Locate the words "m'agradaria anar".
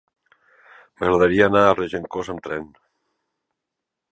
1.01-1.63